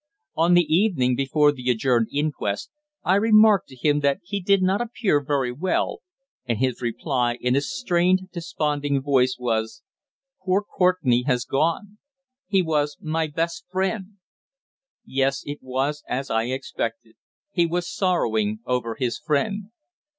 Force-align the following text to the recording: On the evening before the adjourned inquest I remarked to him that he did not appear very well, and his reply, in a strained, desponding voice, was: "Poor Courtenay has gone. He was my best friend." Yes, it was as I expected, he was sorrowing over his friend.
On 0.33 0.55
the 0.55 0.63
evening 0.63 1.15
before 1.15 1.51
the 1.51 1.69
adjourned 1.69 2.07
inquest 2.11 2.71
I 3.03 3.13
remarked 3.17 3.67
to 3.67 3.75
him 3.75 3.99
that 3.99 4.17
he 4.23 4.41
did 4.41 4.63
not 4.63 4.81
appear 4.81 5.23
very 5.23 5.51
well, 5.51 5.99
and 6.43 6.57
his 6.57 6.81
reply, 6.81 7.35
in 7.39 7.55
a 7.55 7.61
strained, 7.61 8.31
desponding 8.31 8.99
voice, 9.03 9.37
was: 9.37 9.83
"Poor 10.43 10.63
Courtenay 10.63 11.25
has 11.27 11.45
gone. 11.45 11.99
He 12.47 12.63
was 12.63 12.97
my 12.99 13.27
best 13.27 13.65
friend." 13.69 14.13
Yes, 15.05 15.43
it 15.45 15.59
was 15.61 16.01
as 16.09 16.31
I 16.31 16.45
expected, 16.45 17.13
he 17.51 17.67
was 17.67 17.87
sorrowing 17.87 18.57
over 18.65 18.95
his 18.95 19.19
friend. 19.19 19.65